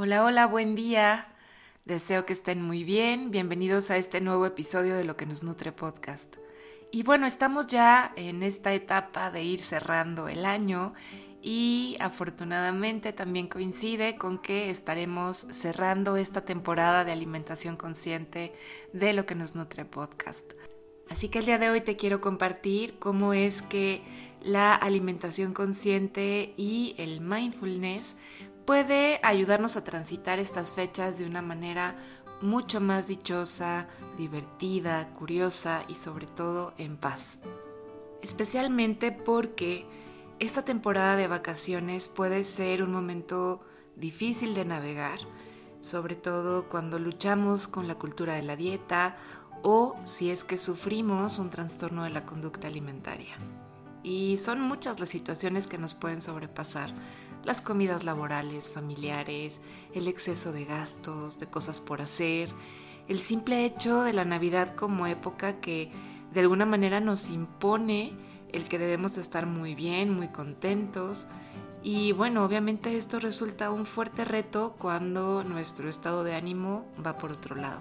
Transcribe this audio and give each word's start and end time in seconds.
Hola, 0.00 0.24
hola, 0.24 0.46
buen 0.46 0.76
día. 0.76 1.26
Deseo 1.84 2.24
que 2.24 2.32
estén 2.32 2.62
muy 2.62 2.84
bien. 2.84 3.32
Bienvenidos 3.32 3.90
a 3.90 3.96
este 3.96 4.20
nuevo 4.20 4.46
episodio 4.46 4.94
de 4.94 5.02
Lo 5.02 5.16
que 5.16 5.26
nos 5.26 5.42
nutre 5.42 5.72
podcast. 5.72 6.36
Y 6.92 7.02
bueno, 7.02 7.26
estamos 7.26 7.66
ya 7.66 8.12
en 8.14 8.44
esta 8.44 8.72
etapa 8.74 9.32
de 9.32 9.42
ir 9.42 9.58
cerrando 9.58 10.28
el 10.28 10.46
año 10.46 10.94
y 11.42 11.96
afortunadamente 11.98 13.12
también 13.12 13.48
coincide 13.48 14.14
con 14.14 14.38
que 14.38 14.70
estaremos 14.70 15.38
cerrando 15.50 16.16
esta 16.16 16.44
temporada 16.44 17.04
de 17.04 17.10
alimentación 17.10 17.76
consciente 17.76 18.52
de 18.92 19.12
Lo 19.14 19.26
que 19.26 19.34
nos 19.34 19.56
nutre 19.56 19.84
podcast. 19.84 20.52
Así 21.10 21.28
que 21.28 21.40
el 21.40 21.46
día 21.46 21.58
de 21.58 21.70
hoy 21.70 21.80
te 21.80 21.96
quiero 21.96 22.20
compartir 22.20 23.00
cómo 23.00 23.32
es 23.32 23.62
que 23.62 24.02
la 24.42 24.74
alimentación 24.74 25.52
consciente 25.52 26.54
y 26.56 26.94
el 26.98 27.20
mindfulness 27.20 28.16
puede 28.68 29.18
ayudarnos 29.22 29.78
a 29.78 29.82
transitar 29.82 30.38
estas 30.38 30.72
fechas 30.72 31.18
de 31.18 31.24
una 31.24 31.40
manera 31.40 31.96
mucho 32.42 32.82
más 32.82 33.08
dichosa, 33.08 33.86
divertida, 34.18 35.08
curiosa 35.14 35.84
y 35.88 35.94
sobre 35.94 36.26
todo 36.26 36.74
en 36.76 36.98
paz. 36.98 37.38
Especialmente 38.20 39.10
porque 39.10 39.86
esta 40.38 40.66
temporada 40.66 41.16
de 41.16 41.28
vacaciones 41.28 42.08
puede 42.08 42.44
ser 42.44 42.82
un 42.82 42.92
momento 42.92 43.62
difícil 43.96 44.52
de 44.54 44.66
navegar, 44.66 45.20
sobre 45.80 46.14
todo 46.14 46.68
cuando 46.68 46.98
luchamos 46.98 47.68
con 47.68 47.88
la 47.88 47.94
cultura 47.94 48.34
de 48.34 48.42
la 48.42 48.54
dieta 48.54 49.16
o 49.62 49.96
si 50.04 50.30
es 50.30 50.44
que 50.44 50.58
sufrimos 50.58 51.38
un 51.38 51.48
trastorno 51.48 52.04
de 52.04 52.10
la 52.10 52.26
conducta 52.26 52.66
alimentaria. 52.66 53.34
Y 54.02 54.36
son 54.36 54.60
muchas 54.60 55.00
las 55.00 55.08
situaciones 55.08 55.66
que 55.68 55.78
nos 55.78 55.94
pueden 55.94 56.20
sobrepasar 56.20 56.92
las 57.48 57.62
comidas 57.62 58.04
laborales, 58.04 58.68
familiares, 58.68 59.62
el 59.94 60.06
exceso 60.06 60.52
de 60.52 60.66
gastos, 60.66 61.38
de 61.38 61.46
cosas 61.46 61.80
por 61.80 62.02
hacer, 62.02 62.50
el 63.08 63.18
simple 63.20 63.64
hecho 63.64 64.02
de 64.02 64.12
la 64.12 64.26
Navidad 64.26 64.74
como 64.74 65.06
época 65.06 65.54
que 65.54 65.90
de 66.34 66.40
alguna 66.40 66.66
manera 66.66 67.00
nos 67.00 67.30
impone 67.30 68.12
el 68.52 68.68
que 68.68 68.78
debemos 68.78 69.16
estar 69.16 69.46
muy 69.46 69.74
bien, 69.74 70.10
muy 70.10 70.28
contentos. 70.28 71.26
Y 71.82 72.12
bueno, 72.12 72.44
obviamente 72.44 72.98
esto 72.98 73.18
resulta 73.18 73.70
un 73.70 73.86
fuerte 73.86 74.26
reto 74.26 74.76
cuando 74.78 75.42
nuestro 75.42 75.88
estado 75.88 76.24
de 76.24 76.34
ánimo 76.34 76.84
va 77.04 77.16
por 77.16 77.32
otro 77.32 77.56
lado. 77.56 77.80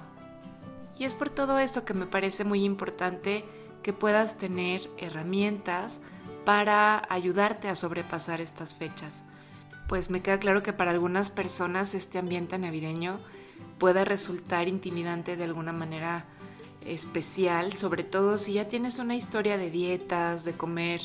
Y 0.97 1.03
es 1.03 1.13
por 1.13 1.29
todo 1.29 1.59
eso 1.59 1.83
que 1.83 1.93
me 1.93 2.05
parece 2.05 2.45
muy 2.45 2.63
importante 2.63 3.43
que 3.83 3.91
puedas 3.91 4.37
tener 4.37 4.89
herramientas 4.97 5.99
para 6.45 7.05
ayudarte 7.09 7.67
a 7.67 7.75
sobrepasar 7.75 8.39
estas 8.39 8.73
fechas 8.73 9.25
pues 9.87 10.09
me 10.09 10.21
queda 10.21 10.39
claro 10.39 10.63
que 10.63 10.73
para 10.73 10.91
algunas 10.91 11.31
personas 11.31 11.95
este 11.95 12.19
ambiente 12.19 12.57
navideño 12.57 13.19
puede 13.79 14.05
resultar 14.05 14.67
intimidante 14.67 15.37
de 15.37 15.45
alguna 15.45 15.71
manera 15.71 16.25
especial, 16.81 17.73
sobre 17.73 18.03
todo 18.03 18.37
si 18.37 18.53
ya 18.53 18.67
tienes 18.67 18.99
una 18.99 19.15
historia 19.15 19.57
de 19.57 19.71
dietas, 19.71 20.45
de 20.45 20.53
comer 20.53 21.01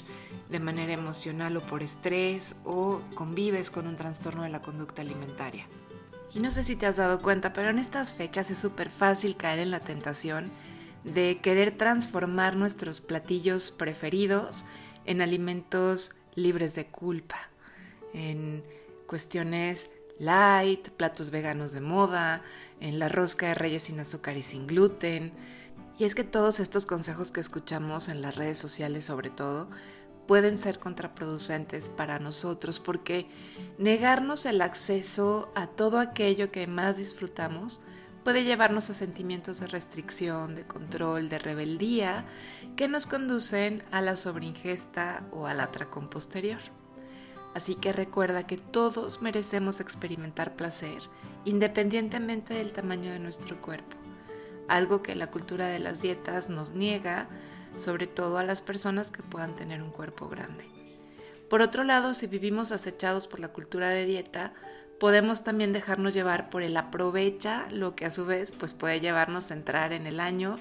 de 0.50 0.60
manera 0.60 0.92
emocional 0.92 1.56
o 1.56 1.60
por 1.60 1.82
estrés 1.82 2.56
o 2.64 3.00
convives 3.14 3.70
con 3.70 3.86
un 3.86 3.96
trastorno 3.96 4.42
de 4.42 4.50
la 4.50 4.62
conducta 4.62 5.02
alimentaria. 5.02 5.66
Y 6.34 6.40
no 6.40 6.50
sé 6.50 6.64
si 6.64 6.76
te 6.76 6.86
has 6.86 6.96
dado 6.96 7.20
cuenta, 7.20 7.52
pero 7.52 7.70
en 7.70 7.78
estas 7.78 8.14
fechas 8.14 8.50
es 8.50 8.58
súper 8.58 8.90
fácil 8.90 9.36
caer 9.36 9.60
en 9.60 9.70
la 9.70 9.80
tentación 9.80 10.50
de 11.04 11.40
querer 11.42 11.76
transformar 11.76 12.56
nuestros 12.56 13.00
platillos 13.00 13.70
preferidos 13.70 14.64
en 15.04 15.20
alimentos 15.20 16.14
libres 16.34 16.74
de 16.74 16.86
culpa 16.86 17.51
en 18.12 18.64
cuestiones 19.06 19.90
light, 20.18 20.88
platos 20.90 21.30
veganos 21.30 21.72
de 21.72 21.80
moda, 21.80 22.42
en 22.80 22.98
la 22.98 23.08
rosca 23.08 23.48
de 23.48 23.54
reyes 23.54 23.84
sin 23.84 24.00
azúcar 24.00 24.36
y 24.36 24.42
sin 24.42 24.66
gluten. 24.66 25.32
Y 25.98 26.04
es 26.04 26.14
que 26.14 26.24
todos 26.24 26.60
estos 26.60 26.86
consejos 26.86 27.32
que 27.32 27.40
escuchamos 27.40 28.08
en 28.08 28.22
las 28.22 28.36
redes 28.36 28.58
sociales 28.58 29.04
sobre 29.04 29.30
todo 29.30 29.68
pueden 30.26 30.56
ser 30.56 30.78
contraproducentes 30.78 31.88
para 31.88 32.18
nosotros 32.18 32.80
porque 32.80 33.26
negarnos 33.78 34.46
el 34.46 34.62
acceso 34.62 35.50
a 35.54 35.66
todo 35.66 35.98
aquello 35.98 36.50
que 36.50 36.66
más 36.66 36.96
disfrutamos 36.96 37.80
puede 38.24 38.44
llevarnos 38.44 38.88
a 38.88 38.94
sentimientos 38.94 39.58
de 39.60 39.66
restricción, 39.66 40.54
de 40.54 40.64
control, 40.64 41.28
de 41.28 41.38
rebeldía 41.38 42.24
que 42.76 42.86
nos 42.86 43.06
conducen 43.06 43.82
a 43.90 44.00
la 44.00 44.16
sobreingesta 44.16 45.24
o 45.32 45.46
al 45.46 45.60
atracón 45.60 46.08
posterior. 46.08 46.60
Así 47.54 47.74
que 47.74 47.92
recuerda 47.92 48.46
que 48.46 48.56
todos 48.56 49.20
merecemos 49.20 49.80
experimentar 49.80 50.56
placer, 50.56 51.02
independientemente 51.44 52.54
del 52.54 52.72
tamaño 52.72 53.12
de 53.12 53.18
nuestro 53.18 53.60
cuerpo, 53.60 53.96
algo 54.68 55.02
que 55.02 55.14
la 55.14 55.30
cultura 55.30 55.66
de 55.66 55.78
las 55.78 56.00
dietas 56.00 56.48
nos 56.48 56.70
niega, 56.70 57.28
sobre 57.76 58.06
todo 58.06 58.38
a 58.38 58.44
las 58.44 58.62
personas 58.62 59.10
que 59.10 59.22
puedan 59.22 59.54
tener 59.54 59.82
un 59.82 59.90
cuerpo 59.90 60.28
grande. 60.28 60.64
Por 61.50 61.60
otro 61.60 61.84
lado, 61.84 62.14
si 62.14 62.26
vivimos 62.26 62.72
acechados 62.72 63.26
por 63.26 63.38
la 63.38 63.48
cultura 63.48 63.90
de 63.90 64.06
dieta, 64.06 64.54
podemos 64.98 65.44
también 65.44 65.74
dejarnos 65.74 66.14
llevar 66.14 66.48
por 66.48 66.62
el 66.62 66.76
aprovecha, 66.76 67.66
lo 67.70 67.94
que 67.94 68.06
a 68.06 68.10
su 68.10 68.24
vez 68.24 68.52
pues 68.52 68.72
puede 68.72 69.00
llevarnos 69.00 69.50
a 69.50 69.54
entrar 69.54 69.92
en 69.92 70.06
el 70.06 70.20
año 70.20 70.58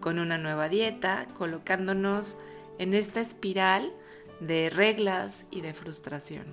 con 0.00 0.18
una 0.18 0.38
nueva 0.38 0.70
dieta, 0.70 1.26
colocándonos 1.36 2.38
en 2.78 2.94
esta 2.94 3.20
espiral 3.20 3.92
de 4.40 4.70
reglas 4.70 5.46
y 5.50 5.60
de 5.60 5.74
frustración. 5.74 6.44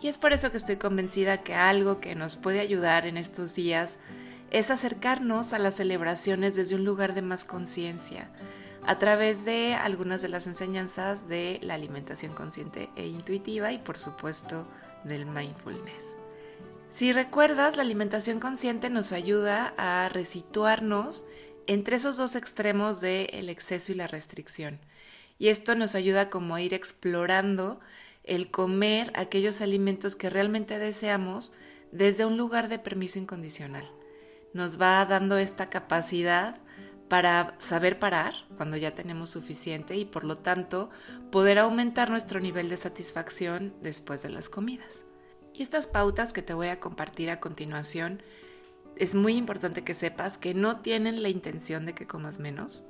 Y 0.00 0.08
es 0.08 0.18
por 0.18 0.32
eso 0.32 0.50
que 0.50 0.56
estoy 0.56 0.76
convencida 0.76 1.42
que 1.42 1.54
algo 1.54 2.00
que 2.00 2.14
nos 2.14 2.36
puede 2.36 2.60
ayudar 2.60 3.06
en 3.06 3.16
estos 3.16 3.54
días 3.54 3.98
es 4.50 4.70
acercarnos 4.70 5.52
a 5.52 5.58
las 5.58 5.76
celebraciones 5.76 6.56
desde 6.56 6.74
un 6.74 6.84
lugar 6.84 7.14
de 7.14 7.22
más 7.22 7.44
conciencia, 7.44 8.30
a 8.86 8.98
través 8.98 9.44
de 9.44 9.74
algunas 9.74 10.22
de 10.22 10.28
las 10.28 10.46
enseñanzas 10.46 11.28
de 11.28 11.58
la 11.62 11.74
alimentación 11.74 12.32
consciente 12.32 12.88
e 12.96 13.06
intuitiva 13.06 13.72
y 13.72 13.78
por 13.78 13.98
supuesto 13.98 14.66
del 15.04 15.26
mindfulness. 15.26 16.14
Si 16.90 17.12
recuerdas, 17.12 17.76
la 17.76 17.82
alimentación 17.82 18.40
consciente 18.40 18.88
nos 18.88 19.12
ayuda 19.12 19.74
a 19.76 20.08
resituarnos 20.08 21.24
entre 21.66 21.96
esos 21.96 22.16
dos 22.16 22.34
extremos 22.34 23.02
del 23.02 23.50
exceso 23.50 23.92
y 23.92 23.94
la 23.96 24.06
restricción 24.06 24.80
y 25.38 25.48
esto 25.48 25.74
nos 25.74 25.94
ayuda 25.94 26.30
como 26.30 26.54
a 26.54 26.60
ir 26.60 26.74
explorando 26.74 27.80
el 28.24 28.50
comer 28.50 29.12
aquellos 29.14 29.60
alimentos 29.60 30.16
que 30.16 30.30
realmente 30.30 30.78
deseamos 30.78 31.52
desde 31.92 32.26
un 32.26 32.36
lugar 32.36 32.68
de 32.68 32.78
permiso 32.78 33.18
incondicional. 33.18 33.84
Nos 34.52 34.80
va 34.80 35.04
dando 35.06 35.38
esta 35.38 35.70
capacidad 35.70 36.60
para 37.08 37.54
saber 37.58 37.98
parar 37.98 38.34
cuando 38.56 38.76
ya 38.76 38.94
tenemos 38.94 39.30
suficiente 39.30 39.96
y 39.96 40.04
por 40.04 40.24
lo 40.24 40.38
tanto 40.38 40.90
poder 41.30 41.58
aumentar 41.58 42.10
nuestro 42.10 42.40
nivel 42.40 42.68
de 42.68 42.76
satisfacción 42.76 43.72
después 43.82 44.22
de 44.22 44.28
las 44.28 44.48
comidas. 44.48 45.06
Y 45.54 45.62
estas 45.62 45.86
pautas 45.86 46.32
que 46.32 46.42
te 46.42 46.54
voy 46.54 46.68
a 46.68 46.80
compartir 46.80 47.30
a 47.30 47.40
continuación, 47.40 48.22
es 48.96 49.14
muy 49.14 49.34
importante 49.34 49.84
que 49.84 49.94
sepas 49.94 50.38
que 50.38 50.54
no 50.54 50.80
tienen 50.80 51.22
la 51.22 51.28
intención 51.28 51.86
de 51.86 51.94
que 51.94 52.06
comas 52.06 52.38
menos, 52.38 52.84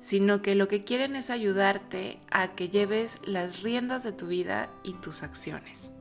sino 0.00 0.42
que 0.42 0.54
lo 0.54 0.68
que 0.68 0.84
quieren 0.84 1.16
es 1.16 1.30
ayudarte 1.30 2.18
a 2.30 2.48
que 2.54 2.68
lleves 2.68 3.20
las 3.24 3.62
riendas 3.62 4.04
de 4.04 4.12
tu 4.12 4.26
vida 4.26 4.70
y 4.82 4.94
tus 4.94 5.22
acciones. 5.22 5.92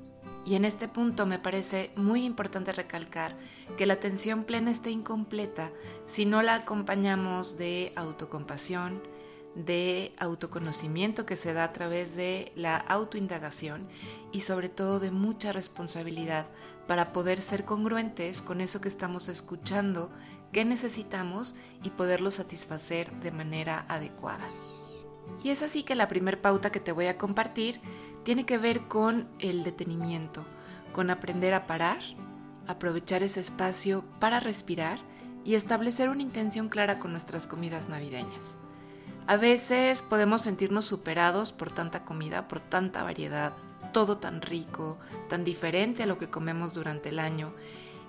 Y 0.46 0.56
en 0.56 0.64
este 0.64 0.88
punto 0.88 1.26
me 1.26 1.40
parece 1.40 1.92
muy 1.98 2.24
importante 2.24 2.72
recalcar 2.72 3.36
que 3.78 3.86
la 3.86 3.96
atención 3.96 4.46
plena 4.46 4.72
está 4.72 4.90
incompleta 4.90 5.72
si 6.06 6.26
no 6.26 6.42
la 6.42 6.56
acompañamos 6.56 7.58
de 7.58 7.92
autocompasión, 7.98 9.02
de 9.66 10.14
autoconocimiento 10.20 11.26
que 11.26 11.36
se 11.36 11.54
da 11.54 11.64
a 11.64 11.74
través 11.74 12.16
de 12.16 12.52
la 12.56 12.78
autoindagación 12.78 13.88
y 14.32 14.42
sobre 14.42 14.70
todo 14.70 15.00
de 15.00 15.12
mucha 15.12 15.52
responsabilidad 15.52 16.46
para 16.88 17.12
poder 17.12 17.42
ser 17.42 17.66
congruentes 17.66 18.42
con 18.42 18.62
eso 18.62 18.80
que 18.80 18.88
estamos 18.88 19.28
escuchando 19.30 20.12
qué 20.52 20.64
necesitamos 20.64 21.56
y 21.84 21.90
poderlo 21.90 22.32
satisfacer 22.32 23.12
de 23.20 23.32
manera 23.32 23.86
adecuada. 23.90 24.48
Y 25.44 25.50
es 25.50 25.64
así 25.64 25.84
que 25.84 25.96
la 25.96 26.08
primera 26.08 26.42
pauta 26.42 26.72
que 26.72 26.80
te 26.80 26.92
voy 26.92 27.08
a 27.08 27.18
compartir 27.18 27.82
tiene 28.24 28.46
que 28.46 28.58
ver 28.58 28.88
con 28.88 29.28
el 29.40 29.64
detenimiento, 29.64 30.46
con 30.94 31.10
aprender 31.10 31.54
a 31.54 31.68
parar, 31.68 32.00
aprovechar 32.68 33.24
ese 33.24 33.40
espacio 33.40 34.04
para 34.20 34.40
respirar 34.40 35.00
y 35.44 35.56
establecer 35.56 36.10
una 36.10 36.22
intención 36.22 36.70
clara 36.70 37.00
con 37.00 37.12
nuestras 37.12 37.48
comidas 37.48 37.88
navideñas. 37.90 38.57
A 39.28 39.38
veces 39.38 40.02
podemos 40.02 40.42
sentirnos 40.42 40.86
superados 40.86 41.52
por 41.52 41.70
tanta 41.70 42.06
comida, 42.06 42.48
por 42.48 42.60
tanta 42.60 43.04
variedad, 43.04 43.54
todo 43.94 44.18
tan 44.18 44.42
rico, 44.42 44.98
tan 45.30 45.44
diferente 45.44 46.04
a 46.04 46.06
lo 46.06 46.18
que 46.18 46.30
comemos 46.30 46.74
durante 46.74 47.10
el 47.10 47.20
año 47.20 47.54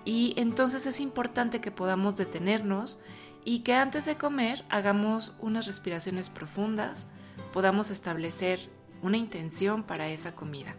y 0.09 0.33
entonces 0.39 0.87
es 0.87 1.01
importante 1.01 1.61
que 1.61 1.71
podamos 1.71 2.17
detenernos 2.17 2.99
y 3.45 3.59
que 3.59 3.75
antes 3.75 4.07
de 4.07 4.17
comer 4.17 4.65
hagamos 4.71 5.35
unas 5.39 5.67
respiraciones 5.67 6.31
profundas, 6.31 7.07
podamos 7.53 7.91
establecer 7.91 8.59
una 9.03 9.19
intención 9.19 9.83
para 9.83 10.09
esa 10.09 10.35
comida. 10.35 10.75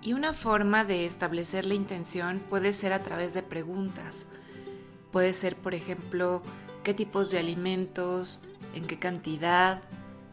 Y 0.00 0.12
una 0.12 0.32
forma 0.32 0.84
de 0.84 1.06
establecer 1.06 1.64
la 1.64 1.74
intención 1.74 2.40
puede 2.48 2.72
ser 2.72 2.92
a 2.92 3.02
través 3.02 3.34
de 3.34 3.42
preguntas. 3.42 4.26
Puede 5.10 5.34
ser, 5.34 5.56
por 5.56 5.74
ejemplo, 5.74 6.44
qué 6.84 6.94
tipos 6.94 7.32
de 7.32 7.40
alimentos, 7.40 8.40
en 8.78 8.86
qué 8.86 8.98
cantidad 8.98 9.82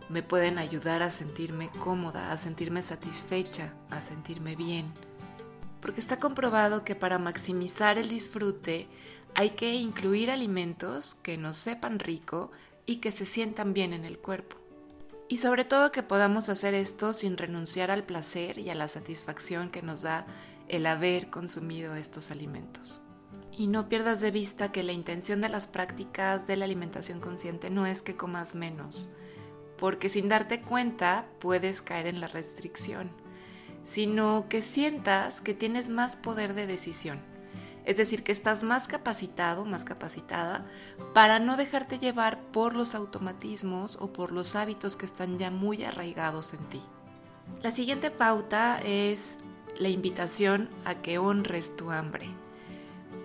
me 0.10 0.24
pueden 0.24 0.58
ayudar 0.58 1.02
a 1.02 1.12
sentirme 1.12 1.70
cómoda, 1.70 2.32
a 2.32 2.38
sentirme 2.38 2.82
satisfecha, 2.84 3.74
a 3.90 4.02
sentirme 4.02 4.56
bien. 4.56 4.94
Porque 5.82 6.00
está 6.00 6.20
comprobado 6.20 6.84
que 6.84 6.96
para 6.96 7.20
maximizar 7.20 7.98
el 7.98 8.10
disfrute 8.10 8.88
hay 9.34 9.52
que 9.52 9.74
incluir 9.76 10.32
alimentos 10.32 11.16
que 11.16 11.38
nos 11.38 11.58
sepan 11.58 12.00
rico 12.00 12.52
y 12.86 12.98
que 12.98 13.12
se 13.12 13.26
sientan 13.26 13.74
bien 13.74 13.94
en 13.94 14.06
el 14.06 14.18
cuerpo. 14.18 14.58
Y 15.28 15.38
sobre 15.38 15.66
todo 15.66 15.92
que 15.92 16.04
podamos 16.04 16.50
hacer 16.50 16.76
esto 16.76 17.12
sin 17.12 17.38
renunciar 17.38 17.90
al 17.90 18.04
placer 18.04 18.60
y 18.60 18.70
a 18.70 18.76
la 18.76 18.88
satisfacción 18.88 19.72
que 19.72 19.82
nos 19.82 20.04
da 20.04 20.28
el 20.68 20.86
haber 20.86 21.30
consumido 21.30 21.96
estos 21.96 22.32
alimentos. 22.32 23.02
Y 23.58 23.68
no 23.68 23.88
pierdas 23.88 24.20
de 24.22 24.32
vista 24.32 24.72
que 24.72 24.84
la 24.84 24.92
intención 24.92 25.42
de 25.42 25.50
las 25.50 25.68
prácticas 25.68 26.48
de 26.48 26.58
la 26.58 26.66
alimentación 26.66 27.20
consciente 27.20 27.70
no 27.70 27.86
es 27.86 28.02
que 28.02 28.18
comas 28.18 28.56
menos, 28.56 29.08
porque 29.78 30.10
sin 30.10 30.28
darte 30.28 30.62
cuenta 30.62 31.26
puedes 31.40 31.82
caer 31.82 32.08
en 32.08 32.20
la 32.20 32.28
restricción, 32.28 33.10
sino 33.86 34.48
que 34.50 34.62
sientas 34.62 35.40
que 35.42 35.54
tienes 35.54 35.90
más 35.90 36.16
poder 36.16 36.54
de 36.54 36.68
decisión 36.68 37.20
es 37.86 37.98
decir, 37.98 38.24
que 38.24 38.32
estás 38.32 38.64
más 38.64 38.88
capacitado, 38.88 39.64
más 39.64 39.84
capacitada 39.84 40.66
para 41.14 41.40
no 41.40 41.56
dejarte 41.56 42.00
llevar 42.00 42.42
por 42.52 42.76
los 42.76 42.96
automatismos 42.96 43.98
o 44.02 44.12
por 44.12 44.32
los 44.32 44.56
hábitos 44.56 44.96
que 44.96 45.06
están 45.06 45.38
ya 45.38 45.52
muy 45.52 45.84
arraigados 45.84 46.54
en 46.54 46.66
ti. 46.66 46.82
La 47.62 47.72
siguiente 47.72 48.10
pauta 48.10 48.82
es 48.82 49.38
la 49.78 49.90
invitación 49.90 50.68
a 50.84 50.96
que 50.96 51.20
honres 51.20 51.76
tu 51.76 51.92
hambre. 51.92 52.28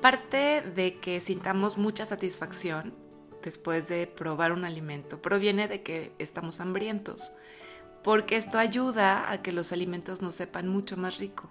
Parte 0.00 0.62
de 0.62 0.98
que 0.98 1.20
sintamos 1.20 1.76
mucha 1.76 2.06
satisfacción 2.06 2.94
después 3.42 3.88
de 3.88 4.06
probar 4.06 4.52
un 4.52 4.64
alimento 4.64 5.20
proviene 5.20 5.68
de 5.68 5.82
que 5.82 6.12
estamos 6.18 6.60
hambrientos, 6.60 7.32
porque 8.02 8.36
esto 8.36 8.58
ayuda 8.58 9.30
a 9.30 9.42
que 9.42 9.52
los 9.52 9.72
alimentos 9.72 10.22
nos 10.22 10.34
sepan 10.34 10.68
mucho 10.68 10.96
más 10.96 11.18
rico. 11.18 11.50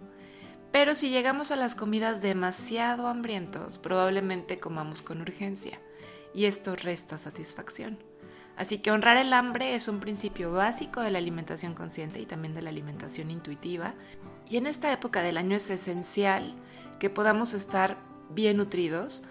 Pero 0.71 0.95
si 0.95 1.09
llegamos 1.09 1.51
a 1.51 1.55
las 1.55 1.75
comidas 1.75 2.21
demasiado 2.21 3.07
hambrientos, 3.07 3.77
probablemente 3.77 4.59
comamos 4.59 5.01
con 5.03 5.21
urgencia 5.21 5.79
y 6.33 6.45
esto 6.45 6.75
resta 6.75 7.17
satisfacción. 7.17 7.99
Así 8.55 8.79
que 8.79 8.91
honrar 8.91 9.17
el 9.17 9.31
hambre 9.33 9.75
es 9.75 9.87
un 9.87 9.99
principio 9.99 10.51
básico 10.51 11.01
de 11.01 11.11
la 11.11 11.19
alimentación 11.19 11.75
consciente 11.75 12.19
y 12.19 12.25
también 12.25 12.53
de 12.53 12.61
la 12.61 12.69
alimentación 12.69 13.31
intuitiva. 13.31 13.93
Y 14.49 14.57
en 14.57 14.67
esta 14.67 14.91
época 14.91 15.21
del 15.21 15.37
año 15.37 15.55
es 15.55 15.69
esencial 15.69 16.55
que 16.99 17.09
podamos 17.09 17.53
estar 17.53 18.08
bien 18.29 18.57
nutridos 18.57 19.23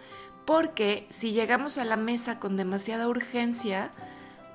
porque 0.49 1.07
si 1.11 1.33
llegamos 1.33 1.77
a 1.77 1.85
la 1.85 1.97
mesa 1.97 2.39
con 2.41 2.57
demasiada 2.57 3.07
urgencia, 3.07 3.91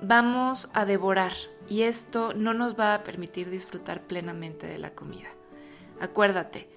vamos 0.02 0.68
a 0.74 0.84
devorar 0.84 1.32
y 1.68 1.82
esto 1.82 2.34
no 2.34 2.52
nos 2.52 2.76
va 2.76 2.94
a 2.94 3.04
permitir 3.04 3.48
disfrutar 3.48 4.02
plenamente 4.02 4.66
de 4.66 4.78
la 4.78 4.90
comida. 4.90 5.28
Acuérdate, 6.00 6.68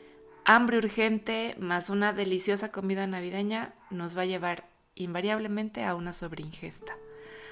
hambre 0.46 0.78
urgente 0.78 1.56
más 1.58 1.90
una 1.90 2.14
deliciosa 2.14 2.72
comida 2.72 3.08
navideña 3.08 3.74
nos 3.90 4.16
va 4.16 4.22
a 4.22 4.26
llevar 4.26 4.68
invariablemente 4.94 5.84
a 5.84 5.96
una 5.96 6.14
sobreingesta. 6.14 6.96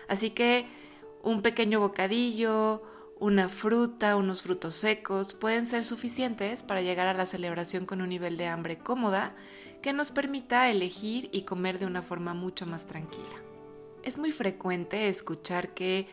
Así 0.07 0.29
que 0.29 0.67
un 1.23 1.41
pequeño 1.41 1.79
bocadillo, 1.79 2.83
una 3.19 3.49
fruta, 3.49 4.17
unos 4.17 4.43
frutos 4.43 4.75
secos 4.75 5.33
pueden 5.33 5.65
ser 5.65 5.83
suficientes 5.83 6.61
para 6.61 6.81
llegar 6.81 7.07
a 7.07 7.13
la 7.13 7.25
celebración 7.25 7.87
con 7.87 8.01
un 8.01 8.09
nivel 8.09 8.37
de 8.37 8.47
hambre 8.47 8.77
cómoda 8.77 9.33
que 9.85 9.93
nos 9.93 10.09
permita 10.09 10.71
elegir 10.71 11.29
y 11.31 11.43
comer 11.43 11.77
de 11.77 11.85
una 11.85 12.01
forma 12.01 12.33
mucho 12.33 12.65
más 12.65 12.87
tranquila. 12.87 13.37
Es 14.01 14.17
muy 14.17 14.31
frecuente 14.31 15.09
escuchar 15.09 15.75
que 15.75 16.07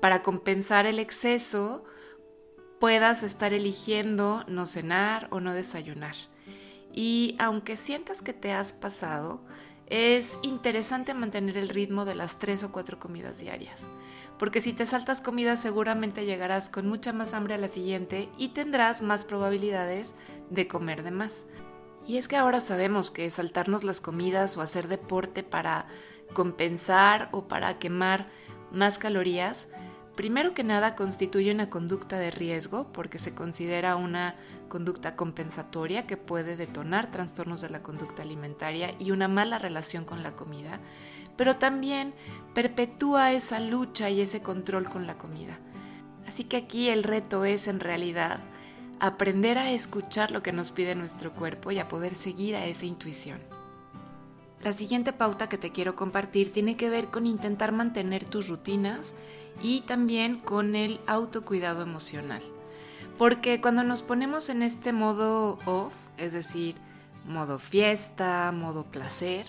para 0.00 0.22
compensar 0.22 0.86
el 0.86 0.98
exceso 0.98 1.84
puedas 2.80 3.22
estar 3.22 3.52
eligiendo 3.52 4.46
no 4.48 4.66
cenar 4.66 5.28
o 5.30 5.40
no 5.40 5.52
desayunar. 5.52 6.14
Y 6.94 7.36
aunque 7.38 7.76
sientas 7.76 8.22
que 8.22 8.32
te 8.32 8.52
has 8.52 8.72
pasado, 8.72 9.42
es 9.88 10.38
interesante 10.40 11.12
mantener 11.12 11.58
el 11.58 11.68
ritmo 11.68 12.06
de 12.06 12.14
las 12.14 12.38
tres 12.38 12.62
o 12.62 12.72
cuatro 12.72 12.98
comidas 12.98 13.40
diarias. 13.40 13.90
Porque 14.38 14.62
si 14.62 14.72
te 14.72 14.86
saltas 14.86 15.20
comida 15.20 15.58
seguramente 15.58 16.24
llegarás 16.24 16.70
con 16.70 16.88
mucha 16.88 17.12
más 17.12 17.34
hambre 17.34 17.52
a 17.52 17.58
la 17.58 17.68
siguiente 17.68 18.30
y 18.38 18.48
tendrás 18.48 19.02
más 19.02 19.26
probabilidades 19.26 20.14
de 20.48 20.66
comer 20.66 21.02
de 21.02 21.10
más. 21.10 21.44
Y 22.08 22.16
es 22.16 22.26
que 22.26 22.36
ahora 22.36 22.60
sabemos 22.60 23.12
que 23.12 23.30
saltarnos 23.30 23.84
las 23.84 24.00
comidas 24.00 24.56
o 24.56 24.62
hacer 24.62 24.88
deporte 24.88 25.44
para 25.44 25.86
compensar 26.32 27.28
o 27.30 27.46
para 27.46 27.78
quemar 27.78 28.26
más 28.72 28.98
calorías 28.98 29.68
primero 30.18 30.52
que 30.52 30.64
nada 30.64 30.96
constituye 30.96 31.52
una 31.52 31.70
conducta 31.70 32.18
de 32.18 32.32
riesgo 32.32 32.90
porque 32.92 33.20
se 33.20 33.36
considera 33.36 33.94
una 33.94 34.34
conducta 34.68 35.14
compensatoria 35.14 36.08
que 36.08 36.16
puede 36.16 36.56
detonar 36.56 37.12
trastornos 37.12 37.60
de 37.60 37.70
la 37.70 37.84
conducta 37.84 38.22
alimentaria 38.22 38.96
y 38.98 39.12
una 39.12 39.28
mala 39.28 39.60
relación 39.60 40.04
con 40.04 40.24
la 40.24 40.32
comida, 40.34 40.80
pero 41.36 41.58
también 41.58 42.14
perpetúa 42.52 43.30
esa 43.30 43.60
lucha 43.60 44.10
y 44.10 44.20
ese 44.20 44.42
control 44.42 44.88
con 44.88 45.06
la 45.06 45.18
comida. 45.18 45.56
Así 46.26 46.42
que 46.42 46.56
aquí 46.56 46.88
el 46.88 47.04
reto 47.04 47.44
es 47.44 47.68
en 47.68 47.78
realidad 47.78 48.40
aprender 49.00 49.58
a 49.58 49.70
escuchar 49.70 50.30
lo 50.30 50.42
que 50.42 50.52
nos 50.52 50.72
pide 50.72 50.94
nuestro 50.94 51.32
cuerpo 51.32 51.70
y 51.70 51.78
a 51.78 51.88
poder 51.88 52.14
seguir 52.14 52.56
a 52.56 52.66
esa 52.66 52.86
intuición. 52.86 53.40
La 54.62 54.72
siguiente 54.72 55.12
pauta 55.12 55.48
que 55.48 55.58
te 55.58 55.70
quiero 55.70 55.94
compartir 55.94 56.52
tiene 56.52 56.76
que 56.76 56.90
ver 56.90 57.06
con 57.06 57.26
intentar 57.26 57.72
mantener 57.72 58.24
tus 58.24 58.48
rutinas 58.48 59.14
y 59.62 59.82
también 59.82 60.38
con 60.40 60.74
el 60.74 61.00
autocuidado 61.06 61.82
emocional. 61.82 62.42
Porque 63.16 63.60
cuando 63.60 63.84
nos 63.84 64.02
ponemos 64.02 64.48
en 64.48 64.62
este 64.62 64.92
modo 64.92 65.58
off, 65.64 65.94
es 66.16 66.32
decir, 66.32 66.74
modo 67.26 67.58
fiesta, 67.58 68.50
modo 68.52 68.84
placer, 68.84 69.46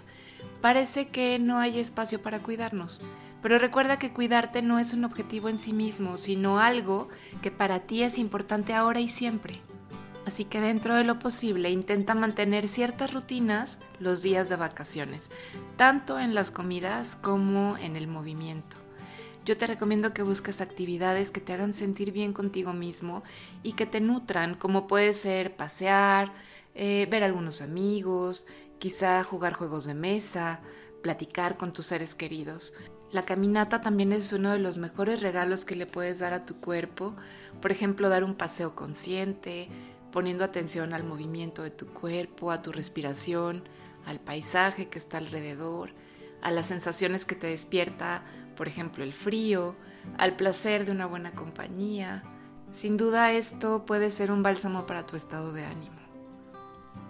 parece 0.61 1.07
que 1.07 1.39
no 1.39 1.59
hay 1.59 1.79
espacio 1.79 2.21
para 2.21 2.39
cuidarnos. 2.39 3.01
Pero 3.41 3.57
recuerda 3.57 3.99
que 3.99 4.11
cuidarte 4.11 4.61
no 4.61 4.79
es 4.79 4.93
un 4.93 5.05
objetivo 5.05 5.49
en 5.49 5.57
sí 5.57 5.73
mismo, 5.73 6.17
sino 6.17 6.59
algo 6.59 7.09
que 7.41 7.51
para 7.51 7.79
ti 7.79 8.03
es 8.03 8.17
importante 8.17 8.73
ahora 8.73 8.99
y 8.99 9.07
siempre. 9.07 9.61
Así 10.25 10.45
que 10.45 10.59
dentro 10.59 10.95
de 10.95 11.03
lo 11.03 11.17
posible 11.19 11.69
intenta 11.71 12.13
mantener 12.13 12.67
ciertas 12.67 13.13
rutinas 13.13 13.79
los 13.99 14.21
días 14.21 14.49
de 14.49 14.57
vacaciones, 14.57 15.31
tanto 15.77 16.19
en 16.19 16.35
las 16.35 16.51
comidas 16.51 17.15
como 17.15 17.77
en 17.77 17.95
el 17.95 18.07
movimiento 18.07 18.77
yo 19.49 19.57
te 19.57 19.65
recomiendo 19.65 20.13
que 20.13 20.21
busques 20.21 20.61
actividades 20.61 21.31
que 21.31 21.41
te 21.41 21.53
hagan 21.53 21.73
sentir 21.73 22.11
bien 22.11 22.33
contigo 22.33 22.71
mismo 22.71 23.23
y 23.63 23.73
que 23.73 23.87
te 23.87 23.99
nutran, 23.99 24.53
como 24.53 24.85
puede 24.85 25.15
ser 25.15 25.55
pasear, 25.55 26.31
eh, 26.75 27.07
ver 27.09 27.23
algunos 27.23 27.61
amigos, 27.61 28.45
quizá 28.77 29.23
jugar 29.23 29.53
juegos 29.53 29.85
de 29.85 29.95
mesa, 29.95 30.59
platicar 31.01 31.57
con 31.57 31.73
tus 31.73 31.87
seres 31.87 32.13
queridos. 32.13 32.73
La 33.11 33.25
caminata 33.25 33.81
también 33.81 34.13
es 34.13 34.31
uno 34.33 34.51
de 34.51 34.59
los 34.59 34.77
mejores 34.77 35.21
regalos 35.21 35.65
que 35.65 35.75
le 35.75 35.87
puedes 35.87 36.19
dar 36.19 36.33
a 36.33 36.45
tu 36.45 36.59
cuerpo, 36.59 37.15
por 37.61 37.71
ejemplo, 37.71 38.09
dar 38.09 38.23
un 38.23 38.35
paseo 38.35 38.75
consciente, 38.75 39.67
poniendo 40.11 40.43
atención 40.43 40.93
al 40.93 41.03
movimiento 41.03 41.63
de 41.63 41.71
tu 41.71 41.87
cuerpo, 41.87 42.51
a 42.51 42.61
tu 42.61 42.71
respiración, 42.71 43.63
al 44.05 44.19
paisaje 44.19 44.89
que 44.89 44.99
está 44.99 45.17
alrededor, 45.17 45.91
a 46.41 46.51
las 46.51 46.67
sensaciones 46.67 47.25
que 47.25 47.35
te 47.35 47.47
despierta 47.47 48.23
por 48.59 48.67
ejemplo 48.67 49.05
el 49.05 49.13
frío, 49.13 49.77
al 50.17 50.35
placer 50.35 50.85
de 50.85 50.91
una 50.91 51.05
buena 51.05 51.31
compañía. 51.31 52.23
Sin 52.73 52.97
duda 52.97 53.31
esto 53.31 53.85
puede 53.85 54.11
ser 54.11 54.33
un 54.33 54.43
bálsamo 54.43 54.85
para 54.85 55.05
tu 55.05 55.15
estado 55.15 55.53
de 55.53 55.63
ánimo. 55.63 55.98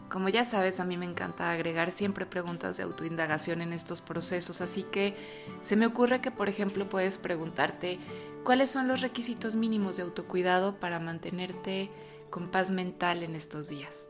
Como 0.09 0.29
ya 0.29 0.43
sabes, 0.43 0.79
a 0.79 0.85
mí 0.85 0.97
me 0.97 1.05
encanta 1.05 1.51
agregar 1.51 1.91
siempre 1.91 2.25
preguntas 2.25 2.77
de 2.77 2.83
autoindagación 2.83 3.61
en 3.61 3.73
estos 3.73 4.01
procesos, 4.01 4.59
así 4.59 4.81
que 4.81 5.15
se 5.61 5.75
me 5.75 5.85
ocurre 5.85 6.19
que, 6.19 6.31
por 6.31 6.49
ejemplo, 6.49 6.89
puedes 6.89 7.19
preguntarte 7.19 7.99
cuáles 8.43 8.71
son 8.71 8.87
los 8.87 9.01
requisitos 9.01 9.53
mínimos 9.53 9.97
de 9.97 10.03
autocuidado 10.03 10.79
para 10.79 10.99
mantenerte 10.99 11.91
con 12.31 12.49
paz 12.49 12.71
mental 12.71 13.21
en 13.21 13.35
estos 13.35 13.69
días. 13.69 14.07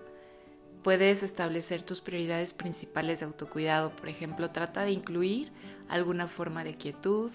Puedes 0.83 1.21
establecer 1.21 1.83
tus 1.83 1.99
prioridades 1.99 2.53
principales 2.53 3.19
de 3.19 3.25
autocuidado, 3.25 3.91
por 3.91 4.07
ejemplo, 4.07 4.51
trata 4.51 4.83
de 4.83 4.91
incluir 4.91 5.51
alguna 5.89 6.27
forma 6.27 6.63
de 6.63 6.75
quietud, 6.75 7.31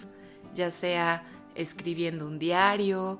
ya 0.55 0.71
sea 0.71 1.23
escribiendo 1.53 2.25
un 2.25 2.39
diario, 2.39 3.19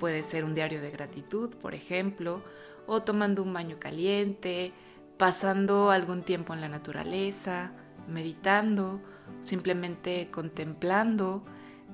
puede 0.00 0.22
ser 0.22 0.44
un 0.44 0.54
diario 0.54 0.80
de 0.80 0.90
gratitud, 0.90 1.50
por 1.56 1.74
ejemplo, 1.74 2.40
o 2.86 3.02
tomando 3.02 3.42
un 3.42 3.52
baño 3.52 3.76
caliente, 3.78 4.72
pasando 5.18 5.90
algún 5.90 6.22
tiempo 6.22 6.54
en 6.54 6.60
la 6.60 6.68
naturaleza, 6.68 7.72
meditando, 8.08 9.00
simplemente 9.40 10.30
contemplando, 10.30 11.42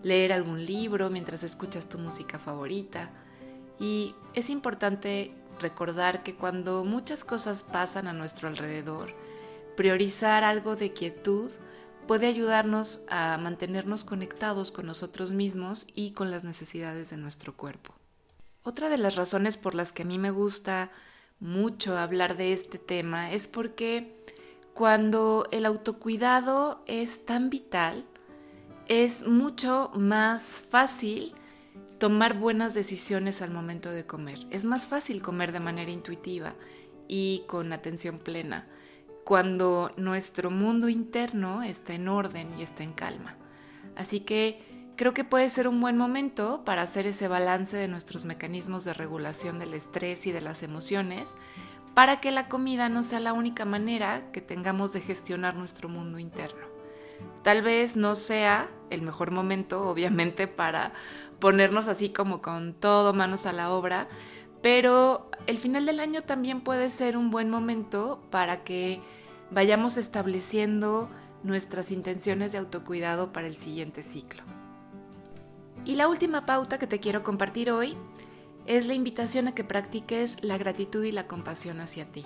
leer 0.02 0.32
algún 0.32 0.64
libro 0.64 1.10
mientras 1.10 1.42
escuchas 1.42 1.88
tu 1.88 1.98
música 1.98 2.38
favorita. 2.38 3.10
Y 3.78 4.14
es 4.34 4.50
importante 4.50 5.34
recordar 5.60 6.22
que 6.22 6.34
cuando 6.34 6.84
muchas 6.84 7.24
cosas 7.24 7.62
pasan 7.62 8.08
a 8.08 8.12
nuestro 8.12 8.48
alrededor, 8.48 9.14
priorizar 9.76 10.44
algo 10.44 10.76
de 10.76 10.92
quietud 10.92 11.50
puede 12.06 12.26
ayudarnos 12.26 13.00
a 13.08 13.38
mantenernos 13.38 14.04
conectados 14.04 14.72
con 14.72 14.86
nosotros 14.86 15.30
mismos 15.30 15.86
y 15.94 16.12
con 16.12 16.30
las 16.30 16.44
necesidades 16.44 17.10
de 17.10 17.16
nuestro 17.16 17.56
cuerpo. 17.56 17.94
Otra 18.64 18.88
de 18.88 18.98
las 18.98 19.16
razones 19.16 19.56
por 19.56 19.74
las 19.74 19.92
que 19.92 20.02
a 20.02 20.06
mí 20.06 20.18
me 20.18 20.30
gusta 20.30 20.90
mucho 21.42 21.98
hablar 21.98 22.36
de 22.36 22.52
este 22.52 22.78
tema 22.78 23.32
es 23.32 23.48
porque 23.48 24.14
cuando 24.74 25.48
el 25.50 25.66
autocuidado 25.66 26.82
es 26.86 27.26
tan 27.26 27.50
vital, 27.50 28.06
es 28.86 29.26
mucho 29.26 29.90
más 29.94 30.64
fácil 30.70 31.32
tomar 31.98 32.38
buenas 32.38 32.74
decisiones 32.74 33.42
al 33.42 33.50
momento 33.50 33.90
de 33.90 34.06
comer. 34.06 34.38
Es 34.50 34.64
más 34.64 34.86
fácil 34.86 35.20
comer 35.20 35.52
de 35.52 35.60
manera 35.60 35.90
intuitiva 35.90 36.54
y 37.08 37.42
con 37.48 37.72
atención 37.72 38.18
plena 38.18 38.66
cuando 39.24 39.92
nuestro 39.96 40.50
mundo 40.50 40.88
interno 40.88 41.62
está 41.62 41.94
en 41.94 42.08
orden 42.08 42.58
y 42.58 42.62
está 42.62 42.82
en 42.84 42.92
calma. 42.92 43.36
Así 43.96 44.20
que 44.20 44.60
creo 45.02 45.14
que 45.14 45.24
puede 45.24 45.50
ser 45.50 45.66
un 45.66 45.80
buen 45.80 45.98
momento 45.98 46.62
para 46.64 46.82
hacer 46.82 47.08
ese 47.08 47.26
balance 47.26 47.76
de 47.76 47.88
nuestros 47.88 48.24
mecanismos 48.24 48.84
de 48.84 48.94
regulación 48.94 49.58
del 49.58 49.74
estrés 49.74 50.28
y 50.28 50.30
de 50.30 50.40
las 50.40 50.62
emociones 50.62 51.34
para 51.92 52.20
que 52.20 52.30
la 52.30 52.46
comida 52.46 52.88
no 52.88 53.02
sea 53.02 53.18
la 53.18 53.32
única 53.32 53.64
manera 53.64 54.22
que 54.32 54.40
tengamos 54.40 54.92
de 54.92 55.00
gestionar 55.00 55.56
nuestro 55.56 55.88
mundo 55.88 56.20
interno. 56.20 56.68
Tal 57.42 57.62
vez 57.62 57.96
no 57.96 58.14
sea 58.14 58.70
el 58.90 59.02
mejor 59.02 59.32
momento, 59.32 59.88
obviamente, 59.88 60.46
para 60.46 60.92
ponernos 61.40 61.88
así 61.88 62.10
como 62.10 62.40
con 62.40 62.72
todo 62.72 63.12
manos 63.12 63.46
a 63.46 63.52
la 63.52 63.72
obra, 63.72 64.06
pero 64.62 65.28
el 65.48 65.58
final 65.58 65.84
del 65.84 65.98
año 65.98 66.22
también 66.22 66.60
puede 66.60 66.92
ser 66.92 67.16
un 67.16 67.32
buen 67.32 67.50
momento 67.50 68.22
para 68.30 68.62
que 68.62 69.00
vayamos 69.50 69.96
estableciendo 69.96 71.10
nuestras 71.42 71.90
intenciones 71.90 72.52
de 72.52 72.58
autocuidado 72.58 73.32
para 73.32 73.48
el 73.48 73.56
siguiente 73.56 74.04
ciclo. 74.04 74.44
Y 75.84 75.96
la 75.96 76.08
última 76.08 76.46
pauta 76.46 76.78
que 76.78 76.86
te 76.86 77.00
quiero 77.00 77.22
compartir 77.22 77.70
hoy 77.70 77.96
es 78.66 78.86
la 78.86 78.94
invitación 78.94 79.48
a 79.48 79.54
que 79.54 79.64
practiques 79.64 80.42
la 80.42 80.56
gratitud 80.56 81.02
y 81.02 81.12
la 81.12 81.26
compasión 81.26 81.80
hacia 81.80 82.06
ti. 82.06 82.24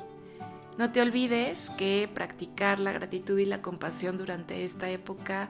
No 0.77 0.93
te 0.93 1.01
olvides 1.01 1.71
que 1.71 2.09
practicar 2.13 2.79
la 2.79 2.93
gratitud 2.93 3.39
y 3.39 3.47
la 3.47 3.63
compasión 3.63 4.19
durante 4.19 4.67
esta 4.67 4.91
época 4.91 5.49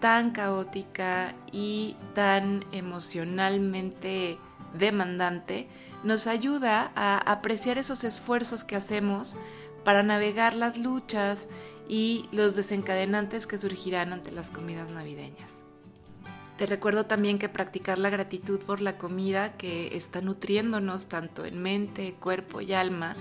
tan 0.00 0.32
caótica 0.32 1.34
y 1.52 1.96
tan 2.14 2.64
emocionalmente 2.72 4.38
demandante 4.76 5.68
nos 6.02 6.26
ayuda 6.26 6.90
a 6.94 7.18
apreciar 7.18 7.78
esos 7.78 8.02
esfuerzos 8.04 8.64
que 8.64 8.76
hacemos 8.76 9.36
para 9.84 10.02
navegar 10.02 10.54
las 10.54 10.76
luchas 10.76 11.46
y 11.88 12.28
los 12.32 12.56
desencadenantes 12.56 13.46
que 13.46 13.58
surgirán 13.58 14.12
ante 14.12 14.32
las 14.32 14.50
comidas 14.50 14.90
navideñas. 14.90 15.67
Te 16.58 16.66
recuerdo 16.66 17.06
también 17.06 17.38
que 17.38 17.48
practicar 17.48 18.00
la 18.00 18.10
gratitud 18.10 18.58
por 18.58 18.80
la 18.80 18.98
comida 18.98 19.56
que 19.56 19.96
está 19.96 20.20
nutriéndonos 20.20 21.06
tanto 21.06 21.44
en 21.44 21.62
mente, 21.62 22.14
cuerpo 22.14 22.60
y 22.60 22.72
alma 22.72 23.14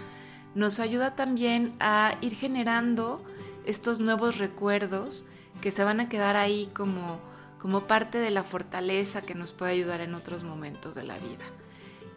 nos 0.56 0.80
ayuda 0.80 1.16
también 1.16 1.76
a 1.80 2.18
ir 2.22 2.34
generando 2.34 3.24
estos 3.68 4.00
nuevos 4.00 4.40
recuerdos 4.40 5.24
que 5.62 5.70
se 5.70 5.84
van 5.84 6.00
a 6.00 6.10
quedar 6.10 6.36
ahí 6.36 6.68
como, 6.74 7.20
como 7.60 7.86
parte 7.86 8.18
de 8.18 8.32
la 8.32 8.42
fortaleza 8.42 9.22
que 9.22 9.36
nos 9.36 9.54
puede 9.54 9.74
ayudar 9.74 10.02
en 10.02 10.16
otros 10.16 10.44
momentos 10.44 10.96
de 10.96 11.04
la 11.04 11.20
vida. 11.20 11.46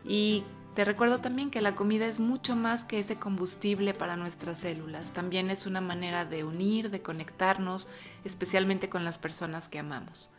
Y 0.07 0.43
te 0.75 0.87
recuerdo 0.87 1.19
también 1.19 1.51
que 1.51 1.61
la 1.61 1.75
comida 1.75 2.07
es 2.07 2.19
mucho 2.19 2.57
más 2.57 2.85
que 2.85 2.99
ese 2.99 3.17
combustible 3.17 3.93
para 3.93 4.17
nuestras 4.17 4.61
células, 4.61 5.13
también 5.13 5.51
es 5.51 5.67
una 5.67 5.83
manera 5.83 6.25
de 6.25 6.45
unir, 6.45 6.89
de 6.91 7.03
conectarnos, 7.03 7.89
especialmente 8.25 8.89
con 8.89 9.05
las 9.05 9.19
personas 9.19 9.69
que 9.69 9.81
amamos. 9.81 10.31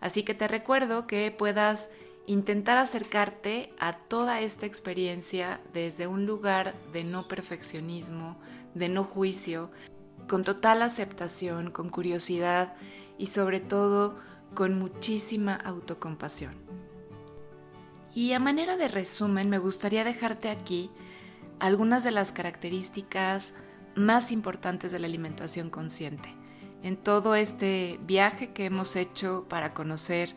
Así 0.00 0.22
que 0.22 0.34
te 0.34 0.48
recuerdo 0.48 1.06
que 1.06 1.30
puedas 1.30 1.88
intentar 2.26 2.78
acercarte 2.78 3.72
a 3.78 3.94
toda 3.94 4.40
esta 4.40 4.66
experiencia 4.66 5.60
desde 5.72 6.06
un 6.06 6.26
lugar 6.26 6.74
de 6.92 7.02
no 7.02 7.26
perfeccionismo, 7.26 8.38
de 8.74 8.88
no 8.88 9.02
juicio, 9.02 9.70
con 10.28 10.44
total 10.44 10.82
aceptación, 10.82 11.70
con 11.70 11.88
curiosidad 11.88 12.74
y 13.16 13.28
sobre 13.28 13.60
todo 13.60 14.18
con 14.54 14.78
muchísima 14.78 15.54
autocompasión. 15.54 16.54
Y 18.14 18.32
a 18.32 18.38
manera 18.38 18.76
de 18.76 18.88
resumen 18.88 19.48
me 19.48 19.58
gustaría 19.58 20.04
dejarte 20.04 20.50
aquí 20.50 20.90
algunas 21.60 22.04
de 22.04 22.10
las 22.10 22.30
características 22.30 23.54
más 23.94 24.32
importantes 24.32 24.92
de 24.92 24.98
la 24.98 25.06
alimentación 25.06 25.70
consciente 25.70 26.37
en 26.82 26.96
todo 26.96 27.34
este 27.34 27.98
viaje 28.02 28.52
que 28.52 28.66
hemos 28.66 28.96
hecho 28.96 29.46
para 29.48 29.74
conocer 29.74 30.34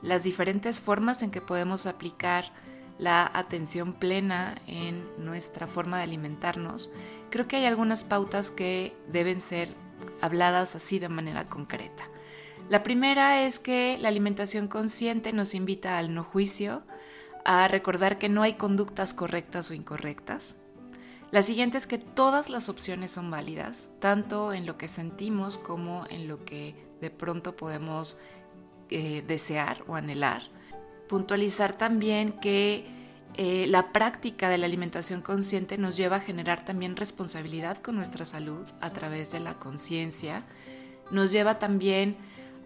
las 0.00 0.22
diferentes 0.24 0.80
formas 0.80 1.22
en 1.22 1.30
que 1.30 1.40
podemos 1.40 1.86
aplicar 1.86 2.52
la 2.98 3.30
atención 3.32 3.92
plena 3.92 4.60
en 4.66 5.04
nuestra 5.18 5.66
forma 5.66 5.98
de 5.98 6.04
alimentarnos, 6.04 6.90
creo 7.30 7.48
que 7.48 7.56
hay 7.56 7.66
algunas 7.66 8.04
pautas 8.04 8.50
que 8.50 8.96
deben 9.08 9.40
ser 9.40 9.74
habladas 10.20 10.74
así 10.74 10.98
de 10.98 11.08
manera 11.08 11.48
concreta. 11.48 12.04
La 12.68 12.82
primera 12.82 13.44
es 13.44 13.58
que 13.58 13.98
la 14.00 14.08
alimentación 14.08 14.68
consciente 14.68 15.32
nos 15.32 15.54
invita 15.54 15.98
al 15.98 16.14
no 16.14 16.24
juicio, 16.24 16.82
a 17.44 17.66
recordar 17.66 18.18
que 18.18 18.28
no 18.28 18.42
hay 18.42 18.54
conductas 18.54 19.14
correctas 19.14 19.70
o 19.70 19.74
incorrectas, 19.74 20.61
la 21.32 21.42
siguiente 21.42 21.78
es 21.78 21.86
que 21.86 21.96
todas 21.96 22.50
las 22.50 22.68
opciones 22.68 23.10
son 23.10 23.30
válidas, 23.30 23.88
tanto 24.00 24.52
en 24.52 24.66
lo 24.66 24.76
que 24.76 24.86
sentimos 24.86 25.56
como 25.56 26.04
en 26.10 26.28
lo 26.28 26.44
que 26.44 26.74
de 27.00 27.10
pronto 27.10 27.56
podemos 27.56 28.18
eh, 28.90 29.24
desear 29.26 29.82
o 29.88 29.94
anhelar. 29.94 30.42
Puntualizar 31.08 31.72
también 31.72 32.32
que 32.32 32.84
eh, 33.32 33.64
la 33.66 33.92
práctica 33.92 34.50
de 34.50 34.58
la 34.58 34.66
alimentación 34.66 35.22
consciente 35.22 35.78
nos 35.78 35.96
lleva 35.96 36.16
a 36.16 36.20
generar 36.20 36.66
también 36.66 36.96
responsabilidad 36.96 37.78
con 37.78 37.96
nuestra 37.96 38.26
salud 38.26 38.66
a 38.82 38.90
través 38.90 39.32
de 39.32 39.40
la 39.40 39.54
conciencia, 39.54 40.44
nos 41.10 41.32
lleva 41.32 41.58
también 41.58 42.18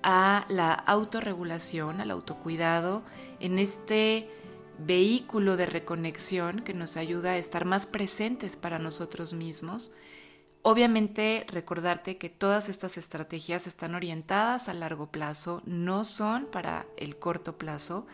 a 0.03 0.45
la 0.49 0.73
autorregulación, 0.73 2.01
al 2.01 2.11
autocuidado, 2.11 3.05
en 3.39 3.61
este 3.61 4.29
vehículo 4.78 5.56
de 5.56 5.66
reconexión 5.66 6.61
que 6.61 6.75
nos 6.75 6.97
ayuda 6.97 7.33
a 7.33 7.38
estar 7.38 7.64
más 7.64 7.87
presentes 7.87 8.56
para 8.56 8.78
nosotros 8.78 9.33
mismos. 9.33 9.90
Obviamente 10.62 11.47
recordarte 11.49 12.18
que 12.18 12.28
todas 12.28 12.68
estas 12.68 12.99
estrategias 12.99 13.66
están 13.66 13.95
orientadas 13.95 14.68
a 14.68 14.75
largo 14.75 15.11
plazo, 15.11 15.62
no 15.64 16.04
son 16.04 16.47
para 16.47 16.87
el 16.97 17.16
corto 17.16 17.56
plazo 17.56 18.06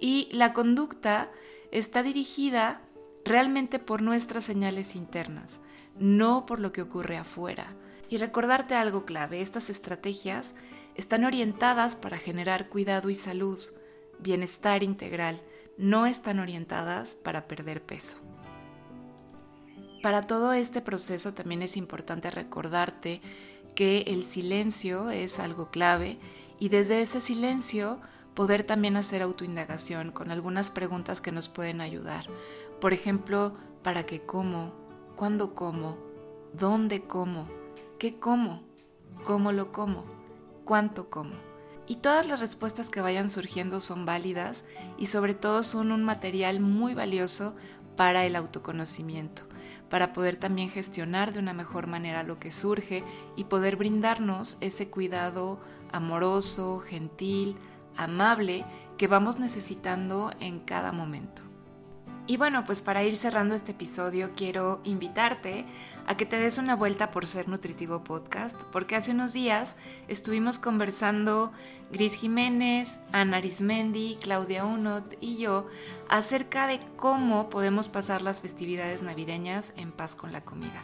y 0.00 0.28
la 0.32 0.52
conducta 0.52 1.30
está 1.72 2.02
dirigida 2.02 2.80
realmente 3.24 3.78
por 3.78 4.02
nuestras 4.02 4.44
señales 4.44 4.96
internas, 4.96 5.60
no 5.96 6.46
por 6.46 6.58
lo 6.58 6.72
que 6.72 6.82
ocurre 6.82 7.18
afuera. 7.18 7.72
Y 8.08 8.16
recordarte 8.16 8.74
algo 8.74 9.04
clave, 9.04 9.42
estas 9.42 9.70
estrategias 9.70 10.54
están 10.96 11.24
orientadas 11.24 11.96
para 11.96 12.18
generar 12.18 12.68
cuidado 12.68 13.10
y 13.10 13.14
salud, 13.14 13.60
bienestar 14.18 14.82
integral, 14.82 15.40
no 15.80 16.04
están 16.04 16.38
orientadas 16.40 17.14
para 17.14 17.48
perder 17.48 17.82
peso. 17.82 18.16
Para 20.02 20.26
todo 20.26 20.52
este 20.52 20.82
proceso 20.82 21.32
también 21.32 21.62
es 21.62 21.76
importante 21.78 22.30
recordarte 22.30 23.22
que 23.74 24.02
el 24.02 24.22
silencio 24.22 25.08
es 25.08 25.38
algo 25.38 25.70
clave 25.70 26.18
y 26.58 26.68
desde 26.68 27.00
ese 27.00 27.20
silencio 27.20 27.98
poder 28.34 28.64
también 28.64 28.96
hacer 28.96 29.22
autoindagación 29.22 30.12
con 30.12 30.30
algunas 30.30 30.70
preguntas 30.70 31.22
que 31.22 31.32
nos 31.32 31.48
pueden 31.48 31.80
ayudar. 31.80 32.26
Por 32.78 32.92
ejemplo, 32.92 33.54
¿para 33.82 34.04
qué 34.04 34.20
como? 34.20 34.74
¿Cuándo 35.16 35.54
como? 35.54 35.96
¿Dónde 36.52 37.04
como? 37.04 37.48
¿Qué 37.98 38.18
como? 38.18 38.62
¿Cómo 39.24 39.50
lo 39.50 39.72
como? 39.72 40.04
¿Cuánto 40.64 41.08
como? 41.08 41.49
Y 41.90 41.96
todas 41.96 42.28
las 42.28 42.38
respuestas 42.38 42.88
que 42.88 43.00
vayan 43.00 43.28
surgiendo 43.28 43.80
son 43.80 44.06
válidas 44.06 44.64
y 44.96 45.08
sobre 45.08 45.34
todo 45.34 45.64
son 45.64 45.90
un 45.90 46.04
material 46.04 46.60
muy 46.60 46.94
valioso 46.94 47.56
para 47.96 48.24
el 48.26 48.36
autoconocimiento, 48.36 49.42
para 49.88 50.12
poder 50.12 50.36
también 50.36 50.70
gestionar 50.70 51.32
de 51.32 51.40
una 51.40 51.52
mejor 51.52 51.88
manera 51.88 52.22
lo 52.22 52.38
que 52.38 52.52
surge 52.52 53.02
y 53.34 53.42
poder 53.42 53.74
brindarnos 53.74 54.56
ese 54.60 54.88
cuidado 54.88 55.58
amoroso, 55.90 56.78
gentil, 56.78 57.56
amable 57.96 58.64
que 58.96 59.08
vamos 59.08 59.40
necesitando 59.40 60.30
en 60.38 60.60
cada 60.60 60.92
momento. 60.92 61.42
Y 62.28 62.36
bueno, 62.36 62.62
pues 62.64 62.82
para 62.82 63.02
ir 63.02 63.16
cerrando 63.16 63.56
este 63.56 63.72
episodio 63.72 64.30
quiero 64.36 64.80
invitarte 64.84 65.66
a 66.10 66.16
que 66.16 66.26
te 66.26 66.40
des 66.40 66.58
una 66.58 66.74
vuelta 66.74 67.12
por 67.12 67.28
Ser 67.28 67.46
Nutritivo 67.46 68.02
Podcast, 68.02 68.60
porque 68.72 68.96
hace 68.96 69.12
unos 69.12 69.32
días 69.32 69.76
estuvimos 70.08 70.58
conversando 70.58 71.52
Gris 71.92 72.14
Jiménez, 72.14 72.98
Ana 73.12 73.36
Arismendi, 73.36 74.18
Claudia 74.20 74.64
Unot 74.64 75.16
y 75.20 75.36
yo 75.36 75.68
acerca 76.08 76.66
de 76.66 76.80
cómo 76.96 77.48
podemos 77.48 77.88
pasar 77.88 78.22
las 78.22 78.40
festividades 78.40 79.02
navideñas 79.02 79.72
en 79.76 79.92
paz 79.92 80.16
con 80.16 80.32
la 80.32 80.40
comida. 80.40 80.82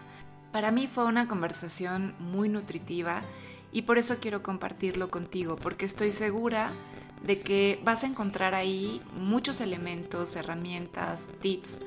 Para 0.53 0.71
mí 0.71 0.87
fue 0.87 1.07
una 1.07 1.27
conversación 1.27 2.15
muy 2.21 2.49
nutritiva 2.49 3.23
y 3.73 3.83
por 3.83 3.99
eso 3.99 4.19
quiero 4.21 4.45
compartirlo 4.45 5.11
contigo, 5.11 5.57
porque 5.57 5.87
estoy 5.87 6.13
segura 6.13 6.71
de 7.25 7.41
que 7.41 7.81
vas 7.83 8.05
a 8.05 8.07
encontrar 8.07 8.55
ahí 8.55 9.03
muchos 9.17 9.61
elementos, 9.61 10.37
herramientas, 10.37 11.27
tips 11.41 11.81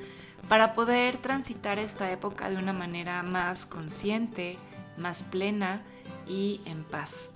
para 0.50 0.74
poder 0.74 1.16
transitar 1.18 1.78
esta 1.78 2.10
época 2.10 2.50
de 2.50 2.56
una 2.56 2.72
manera 2.72 3.22
más 3.22 3.66
consciente, 3.66 4.58
más 4.98 5.22
plena 5.22 5.80
y 6.26 6.60
en 6.64 6.82
paz. 6.82 7.30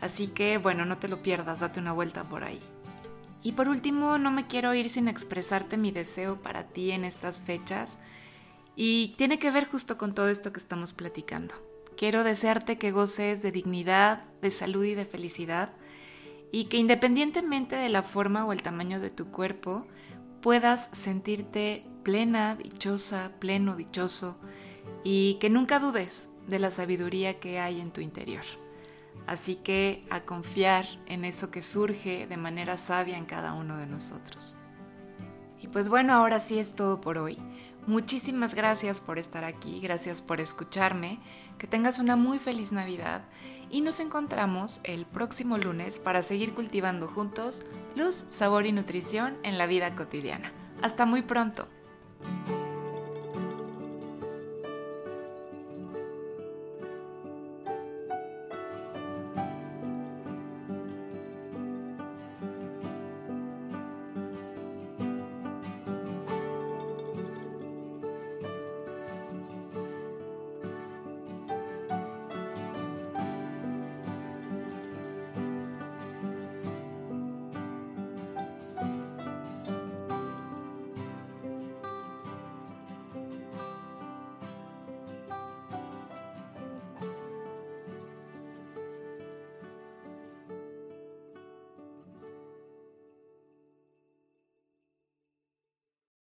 Así 0.00 0.28
que 0.28 0.56
bueno, 0.58 0.84
no 0.84 0.98
te 0.98 1.08
lo 1.08 1.20
pierdas, 1.20 1.58
date 1.58 1.80
una 1.80 1.92
vuelta 1.92 2.28
por 2.28 2.44
ahí. 2.44 2.62
Y 3.42 3.52
por 3.52 3.66
último, 3.66 4.18
no 4.18 4.30
me 4.30 4.46
quiero 4.46 4.72
ir 4.72 4.88
sin 4.88 5.08
expresarte 5.08 5.76
mi 5.76 5.90
deseo 5.90 6.40
para 6.42 6.68
ti 6.68 6.92
en 6.92 7.04
estas 7.04 7.40
fechas 7.40 7.98
y 8.76 9.16
tiene 9.18 9.40
que 9.40 9.50
ver 9.50 9.68
justo 9.68 9.98
con 9.98 10.14
todo 10.14 10.28
esto 10.28 10.52
que 10.52 10.60
estamos 10.60 10.92
platicando. 10.92 11.54
Quiero 11.96 12.22
desearte 12.22 12.78
que 12.78 12.92
goces 12.92 13.42
de 13.42 13.50
dignidad, 13.50 14.22
de 14.42 14.52
salud 14.52 14.84
y 14.84 14.94
de 14.94 15.06
felicidad 15.06 15.70
y 16.52 16.66
que 16.66 16.76
independientemente 16.76 17.74
de 17.74 17.88
la 17.88 18.04
forma 18.04 18.44
o 18.44 18.52
el 18.52 18.62
tamaño 18.62 19.00
de 19.00 19.10
tu 19.10 19.26
cuerpo, 19.32 19.88
puedas 20.40 20.88
sentirte 20.92 21.84
plena, 22.04 22.54
dichosa, 22.54 23.32
pleno, 23.40 23.74
dichoso 23.74 24.36
y 25.02 25.34
que 25.40 25.50
nunca 25.50 25.80
dudes 25.80 26.28
de 26.46 26.58
la 26.58 26.70
sabiduría 26.70 27.40
que 27.40 27.58
hay 27.58 27.80
en 27.80 27.90
tu 27.90 28.00
interior. 28.00 28.44
Así 29.26 29.56
que 29.56 30.04
a 30.10 30.20
confiar 30.20 30.86
en 31.06 31.24
eso 31.24 31.50
que 31.50 31.62
surge 31.62 32.26
de 32.26 32.36
manera 32.36 32.78
sabia 32.78 33.16
en 33.16 33.24
cada 33.24 33.54
uno 33.54 33.78
de 33.78 33.86
nosotros. 33.86 34.56
Y 35.60 35.68
pues 35.68 35.88
bueno, 35.88 36.12
ahora 36.12 36.40
sí 36.40 36.58
es 36.58 36.74
todo 36.74 37.00
por 37.00 37.16
hoy. 37.16 37.38
Muchísimas 37.86 38.54
gracias 38.54 39.00
por 39.00 39.18
estar 39.18 39.44
aquí, 39.44 39.80
gracias 39.80 40.22
por 40.22 40.40
escucharme, 40.40 41.20
que 41.58 41.66
tengas 41.66 41.98
una 41.98 42.16
muy 42.16 42.38
feliz 42.38 42.72
Navidad 42.72 43.22
y 43.70 43.80
nos 43.80 44.00
encontramos 44.00 44.80
el 44.84 45.04
próximo 45.06 45.58
lunes 45.58 45.98
para 45.98 46.22
seguir 46.22 46.54
cultivando 46.54 47.08
juntos 47.08 47.62
luz, 47.94 48.24
sabor 48.30 48.66
y 48.66 48.72
nutrición 48.72 49.36
en 49.42 49.58
la 49.58 49.66
vida 49.66 49.94
cotidiana. 49.94 50.52
Hasta 50.82 51.06
muy 51.06 51.22
pronto. 51.22 51.68
thank 52.24 52.48
you 52.48 52.63